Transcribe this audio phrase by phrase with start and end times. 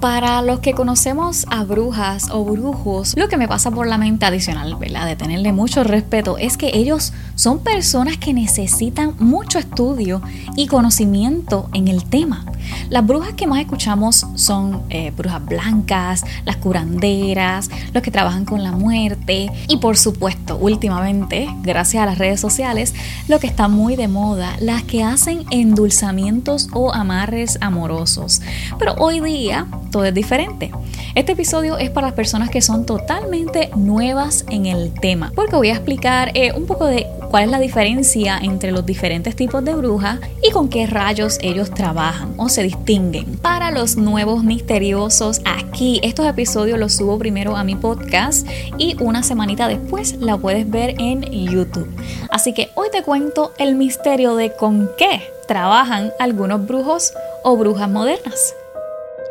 [0.00, 4.26] Para los que conocemos a brujas o brujos, lo que me pasa por la mente
[4.26, 5.06] adicional, ¿verdad?
[5.06, 10.20] De tenerle mucho respeto, es que ellos son personas que necesitan mucho estudio
[10.54, 12.44] y conocimiento en el tema.
[12.90, 18.62] Las brujas que más escuchamos son eh, brujas blancas, las curanderas, los que trabajan con
[18.62, 22.94] la muerte y por supuesto, últimamente, gracias a las redes sociales,
[23.28, 28.42] lo que está muy de moda, las que hacen endulzamientos o amarres amorosos.
[28.78, 30.70] Pero hoy día todo es diferente.
[31.14, 35.70] Este episodio es para las personas que son totalmente nuevas en el tema, porque voy
[35.70, 39.74] a explicar eh, un poco de cuál es la diferencia entre los diferentes tipos de
[39.74, 43.38] brujas y con qué rayos ellos trabajan o se distinguen.
[43.38, 48.46] Para los nuevos misteriosos, aquí estos episodios los subo primero a mi podcast
[48.78, 51.88] y una semanita después la puedes ver en YouTube.
[52.30, 57.12] Así que hoy te cuento el misterio de con qué trabajan algunos brujos
[57.42, 58.54] o brujas modernas.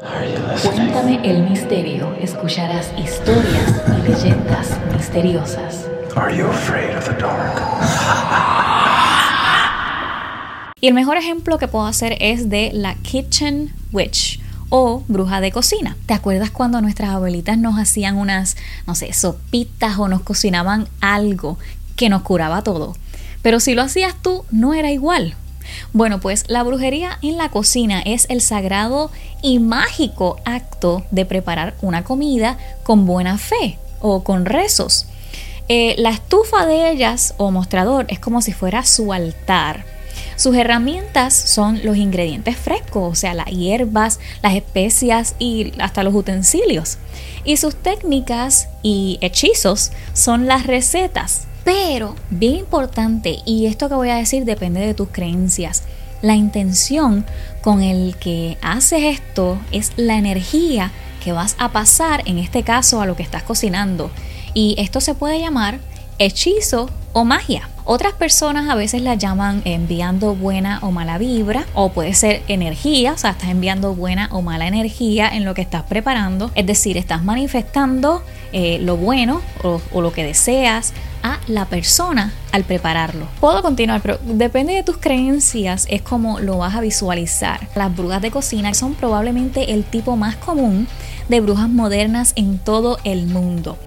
[0.00, 5.86] Cuéntame el misterio, escucharás historias y leyendas misteriosas.
[10.78, 15.50] Y el mejor ejemplo que puedo hacer es de la Kitchen Witch o bruja de
[15.50, 15.96] cocina.
[16.04, 21.58] ¿Te acuerdas cuando nuestras abuelitas nos hacían unas, no sé, sopitas o nos cocinaban algo
[21.96, 22.94] que nos curaba todo?
[23.40, 25.34] Pero si lo hacías tú, no era igual.
[25.92, 29.10] Bueno, pues la brujería en la cocina es el sagrado
[29.42, 35.06] y mágico acto de preparar una comida con buena fe o con rezos.
[35.68, 39.84] Eh, la estufa de ellas o mostrador es como si fuera su altar.
[40.36, 46.14] Sus herramientas son los ingredientes frescos, o sea, las hierbas, las especias y hasta los
[46.14, 46.98] utensilios.
[47.44, 51.45] Y sus técnicas y hechizos son las recetas.
[51.66, 55.82] Pero, bien importante, y esto que voy a decir depende de tus creencias,
[56.22, 57.26] la intención
[57.60, 60.92] con el que haces esto es la energía
[61.24, 64.12] que vas a pasar, en este caso, a lo que estás cocinando.
[64.54, 65.80] Y esto se puede llamar
[66.20, 67.70] hechizo o magia.
[67.86, 73.14] Otras personas a veces la llaman enviando buena o mala vibra o puede ser energía,
[73.14, 76.98] o sea, estás enviando buena o mala energía en lo que estás preparando, es decir,
[76.98, 80.92] estás manifestando eh, lo bueno o, o lo que deseas
[81.22, 83.26] a la persona al prepararlo.
[83.40, 87.66] Puedo continuar, pero depende de tus creencias, es como lo vas a visualizar.
[87.74, 90.86] Las brujas de cocina son probablemente el tipo más común
[91.30, 93.78] de brujas modernas en todo el mundo.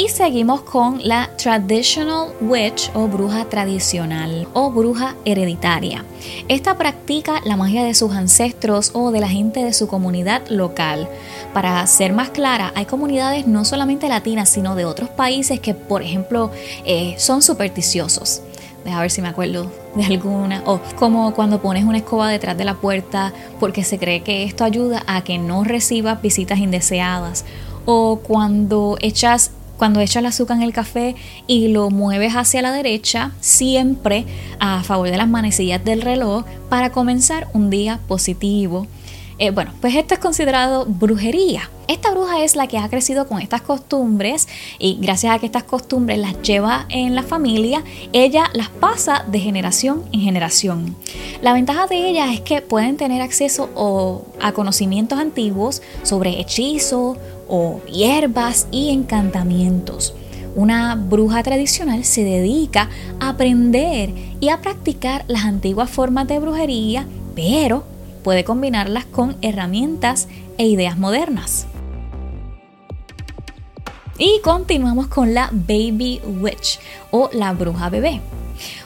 [0.00, 6.06] Y seguimos con la Traditional Witch o bruja tradicional o bruja hereditaria.
[6.48, 11.06] Esta practica la magia de sus ancestros o de la gente de su comunidad local.
[11.52, 16.00] Para ser más clara, hay comunidades no solamente latinas, sino de otros países que, por
[16.00, 16.50] ejemplo,
[16.86, 18.40] eh, son supersticiosos.
[18.86, 20.62] Deja ver si me acuerdo de alguna.
[20.64, 24.64] O como cuando pones una escoba detrás de la puerta porque se cree que esto
[24.64, 27.44] ayuda a que no recibas visitas indeseadas.
[27.84, 29.50] O cuando echas
[29.80, 34.26] cuando echas el azúcar en el café y lo mueves hacia la derecha, siempre
[34.58, 38.86] a favor de las manecillas del reloj para comenzar un día positivo.
[39.38, 41.70] Eh, bueno, pues esto es considerado brujería.
[41.88, 44.48] Esta bruja es la que ha crecido con estas costumbres
[44.78, 49.40] y gracias a que estas costumbres las lleva en la familia, ella las pasa de
[49.40, 50.94] generación en generación.
[51.40, 53.70] La ventaja de ellas es que pueden tener acceso
[54.42, 57.16] a conocimientos antiguos sobre hechizos
[57.50, 60.14] o hierbas y encantamientos.
[60.54, 62.88] Una bruja tradicional se dedica
[63.20, 67.84] a aprender y a practicar las antiguas formas de brujería, pero
[68.24, 70.28] puede combinarlas con herramientas
[70.58, 71.66] e ideas modernas.
[74.18, 76.78] Y continuamos con la Baby Witch
[77.10, 78.20] o la bruja bebé.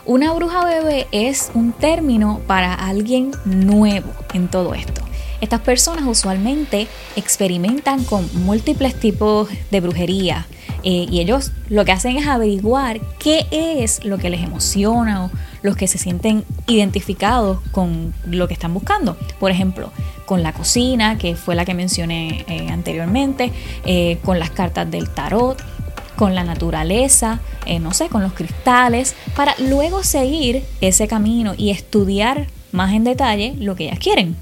[0.07, 5.04] Una bruja bebé es un término para alguien nuevo en todo esto.
[5.45, 10.47] Estas personas usualmente experimentan con múltiples tipos de brujería
[10.83, 15.31] eh, y ellos lo que hacen es averiguar qué es lo que les emociona o
[15.61, 19.19] los que se sienten identificados con lo que están buscando.
[19.39, 19.91] Por ejemplo,
[20.25, 23.53] con la cocina, que fue la que mencioné eh, anteriormente,
[23.85, 25.63] eh, con las cartas del tarot,
[26.17, 27.41] con la naturaleza,
[27.83, 33.55] no sé, con los cristales, para luego seguir ese camino y estudiar más en detalle
[33.59, 34.37] lo que ellas quieren.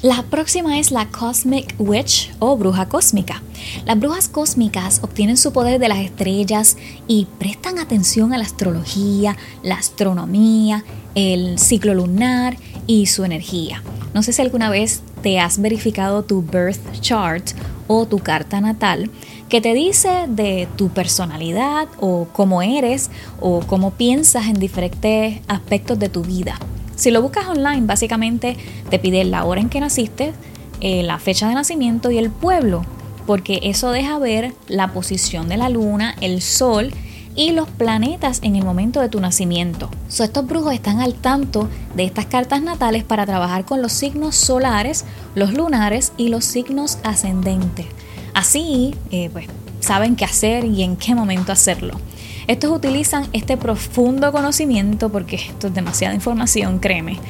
[0.00, 3.42] La próxima es la Cosmic Witch o bruja cósmica.
[3.84, 6.76] Las brujas cósmicas obtienen su poder de las estrellas
[7.08, 10.84] y prestan atención a la astrología, la astronomía,
[11.16, 12.56] el ciclo lunar
[12.86, 13.82] y su energía.
[14.14, 17.50] No sé si alguna vez te has verificado tu birth chart
[17.88, 19.10] o tu carta natal
[19.48, 23.10] que te dice de tu personalidad o cómo eres
[23.40, 26.56] o cómo piensas en diferentes aspectos de tu vida.
[26.98, 28.56] Si lo buscas online, básicamente
[28.90, 30.32] te pide la hora en que naciste,
[30.80, 32.84] eh, la fecha de nacimiento y el pueblo,
[33.24, 36.90] porque eso deja ver la posición de la luna, el sol
[37.36, 39.90] y los planetas en el momento de tu nacimiento.
[40.08, 45.04] estos brujos están al tanto de estas cartas natales para trabajar con los signos solares,
[45.36, 47.86] los lunares y los signos ascendentes.
[48.34, 49.46] Así, eh, pues,
[49.78, 52.00] saben qué hacer y en qué momento hacerlo.
[52.48, 57.20] Estos utilizan este profundo conocimiento, porque esto es demasiada información, créeme,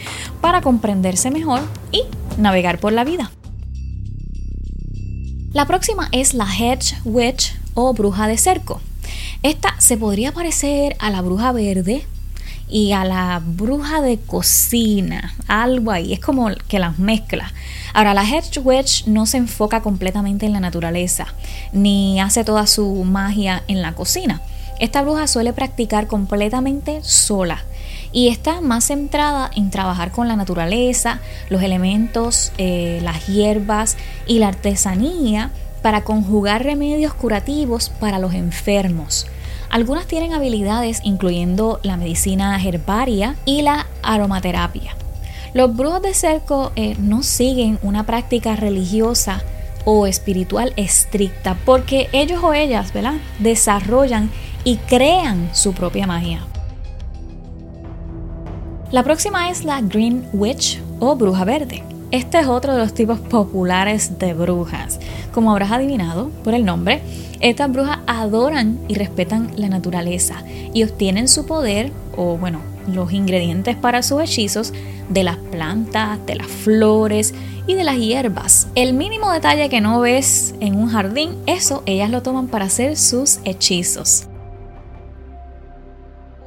[0.41, 1.61] para comprenderse mejor
[1.91, 2.03] y
[2.37, 3.32] navegar por la vida.
[5.53, 8.81] La próxima es la Hedge Witch o bruja de cerco.
[9.43, 12.06] Esta se podría parecer a la bruja verde
[12.69, 17.53] y a la bruja de cocina, algo ahí, es como que las mezcla.
[17.93, 21.26] Ahora, la Hedge Witch no se enfoca completamente en la naturaleza,
[21.73, 24.43] ni hace toda su magia en la cocina.
[24.79, 27.65] Esta bruja suele practicar completamente sola
[28.13, 33.97] y está más centrada en trabajar con la naturaleza, los elementos, eh, las hierbas
[34.27, 35.51] y la artesanía
[35.83, 39.27] para conjugar remedios curativos para los enfermos.
[39.71, 44.97] Algunas tienen habilidades incluyendo la medicina herbaria y la aromaterapia.
[45.53, 49.43] Los brujos de cerco eh, no siguen una práctica religiosa
[49.85, 53.15] o espiritual estricta porque ellos o ellas ¿verdad?
[53.39, 54.31] desarrollan
[54.65, 56.41] y crean su propia magia.
[58.91, 61.83] La próxima es la Green Witch o bruja verde.
[62.11, 64.99] Este es otro de los tipos populares de brujas.
[65.33, 67.03] Como habrás adivinado por el nombre,
[67.41, 73.77] estas brujas adoran y respetan la naturaleza y obtienen su poder o bueno, los ingredientes
[73.77, 74.73] para sus hechizos
[75.11, 77.35] de las plantas, de las flores
[77.67, 78.69] y de las hierbas.
[78.75, 82.97] El mínimo detalle que no ves en un jardín, eso ellas lo toman para hacer
[82.97, 84.28] sus hechizos.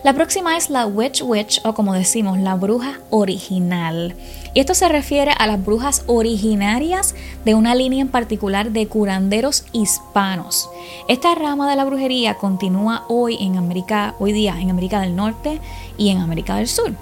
[0.04, 4.16] La próxima es la Witch Witch o como decimos, la bruja original.
[4.56, 7.14] Y esto se refiere a las brujas originarias
[7.46, 10.68] de una línea en particular de curanderos hispanos.
[11.08, 15.60] Esta rama de la brujería continúa hoy en América, hoy día en América del Norte
[16.00, 16.96] y en América del Sur.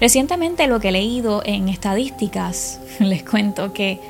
[0.00, 4.00] Recientemente lo que he leído en estadísticas, les cuento que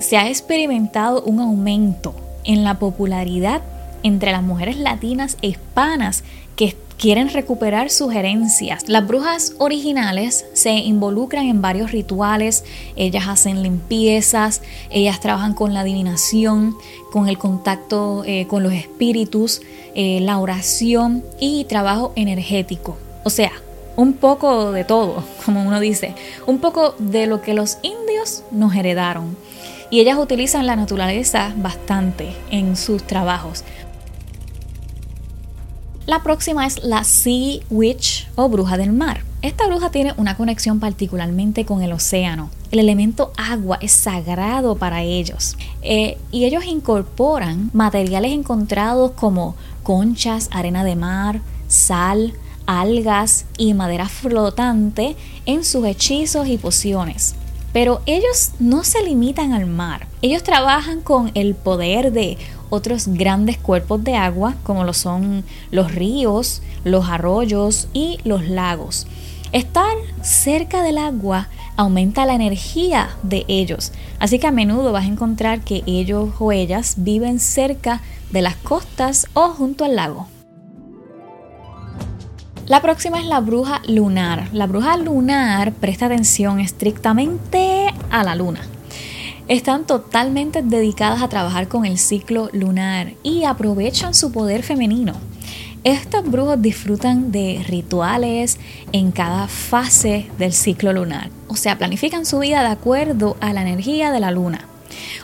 [0.00, 2.14] se ha experimentado un aumento
[2.44, 3.60] en la popularidad
[4.02, 6.24] entre las mujeres latinas e hispanas
[6.56, 6.64] que
[6.98, 8.88] quieren recuperar sus herencias.
[8.88, 12.64] Las brujas originales se involucran en varios rituales,
[12.96, 16.76] ellas hacen limpiezas, ellas trabajan con la adivinación,
[17.12, 19.62] con el contacto eh, con los espíritus,
[19.94, 22.96] eh, la oración y trabajo energético.
[23.24, 23.52] O sea,
[23.96, 26.14] un poco de todo, como uno dice,
[26.46, 29.36] un poco de lo que los indios nos heredaron.
[29.90, 33.62] Y ellas utilizan la naturaleza bastante en sus trabajos.
[36.06, 39.22] La próxima es la Sea Witch o bruja del mar.
[39.40, 42.50] Esta bruja tiene una conexión particularmente con el océano.
[42.70, 45.56] El elemento agua es sagrado para ellos.
[45.80, 52.34] Eh, y ellos incorporan materiales encontrados como conchas, arena de mar, sal,
[52.66, 55.16] algas y madera flotante
[55.46, 57.34] en sus hechizos y pociones.
[57.72, 60.06] Pero ellos no se limitan al mar.
[60.20, 62.36] Ellos trabajan con el poder de
[62.74, 69.06] otros grandes cuerpos de agua como lo son los ríos, los arroyos y los lagos.
[69.52, 75.08] Estar cerca del agua aumenta la energía de ellos, así que a menudo vas a
[75.08, 78.00] encontrar que ellos o ellas viven cerca
[78.30, 80.26] de las costas o junto al lago.
[82.66, 84.48] La próxima es la bruja lunar.
[84.52, 88.60] La bruja lunar presta atención estrictamente a la luna
[89.48, 95.14] están totalmente dedicadas a trabajar con el ciclo lunar y aprovechan su poder femenino.
[95.84, 98.58] Estos brujos disfrutan de rituales
[98.92, 103.60] en cada fase del ciclo lunar, o sea, planifican su vida de acuerdo a la
[103.60, 104.66] energía de la luna.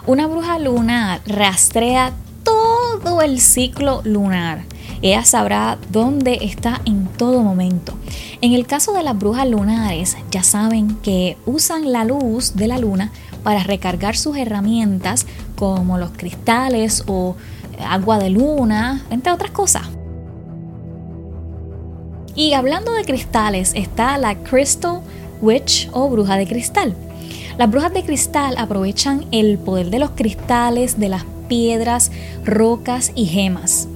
[0.06, 2.12] Una bruja lunar rastrea
[2.44, 4.64] todo el ciclo lunar.
[5.00, 7.94] Ella sabrá dónde está en todo momento.
[8.42, 12.76] En el caso de las brujas lunares, ya saben que usan la luz de la
[12.76, 17.36] luna para recargar sus herramientas como los cristales o
[17.88, 19.88] agua de luna, entre otras cosas.
[22.34, 25.00] Y hablando de cristales, está la Crystal
[25.42, 26.94] Witch o bruja de cristal.
[27.58, 32.10] Las brujas de cristal aprovechan el poder de los cristales, de las piedras,
[32.44, 33.88] rocas y gemas.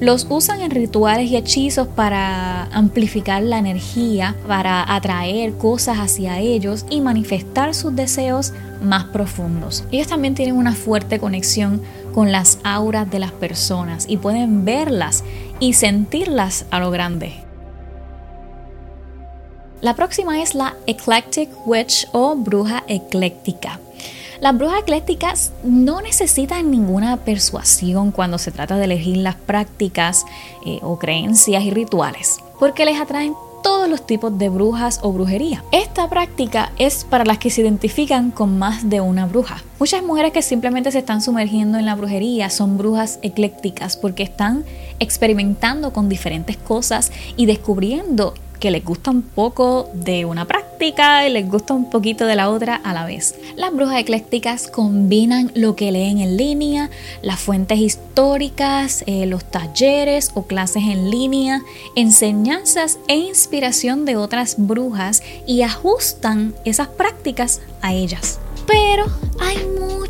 [0.00, 6.86] Los usan en rituales y hechizos para amplificar la energía, para atraer cosas hacia ellos
[6.88, 9.84] y manifestar sus deseos más profundos.
[9.92, 11.82] Ellos también tienen una fuerte conexión
[12.14, 15.22] con las auras de las personas y pueden verlas
[15.58, 17.34] y sentirlas a lo grande.
[19.82, 23.80] La próxima es la Eclectic Witch o bruja ecléctica.
[24.40, 30.24] Las brujas eclécticas no necesitan ninguna persuasión cuando se trata de elegir las prácticas
[30.64, 35.62] eh, o creencias y rituales, porque les atraen todos los tipos de brujas o brujería.
[35.72, 39.62] Esta práctica es para las que se identifican con más de una bruja.
[39.78, 44.64] Muchas mujeres que simplemente se están sumergiendo en la brujería son brujas eclécticas porque están
[45.00, 51.30] experimentando con diferentes cosas y descubriendo que les gusta un poco de una práctica y
[51.30, 53.34] les gusta un poquito de la otra a la vez.
[53.54, 56.88] Las brujas eclécticas combinan lo que leen en línea,
[57.20, 61.60] las fuentes históricas, eh, los talleres o clases en línea,
[61.96, 68.40] enseñanzas e inspiración de otras brujas y ajustan esas prácticas a ellas.
[68.66, 69.04] Pero
[69.38, 69.58] hay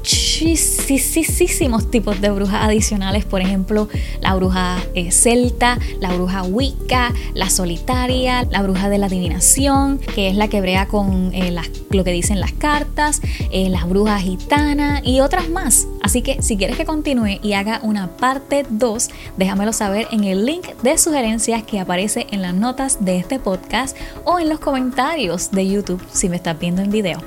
[0.00, 3.88] muchísimos tipos de brujas adicionales, por ejemplo,
[4.20, 10.28] la bruja eh, celta, la bruja wicca, la solitaria, la bruja de la adivinación, que
[10.28, 11.54] es la que brea con eh,
[11.90, 15.86] lo que dicen las cartas, eh, la bruja gitana y otras más.
[16.02, 20.46] Así que si quieres que continúe y haga una parte 2, déjamelo saber en el
[20.46, 25.50] link de sugerencias que aparece en las notas de este podcast o en los comentarios
[25.50, 27.20] de YouTube si me estás viendo en video.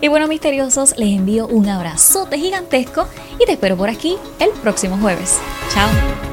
[0.00, 1.68] Y bueno, misteriosos, les envío un
[2.18, 3.06] abrazote gigantesco
[3.38, 5.38] y te espero por aquí el próximo jueves.
[5.72, 6.27] Chao.